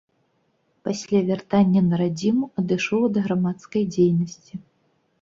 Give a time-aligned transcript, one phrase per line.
[0.89, 4.53] Пасля вяртання на радзіму адышоў ад грамадскай дзейнасці.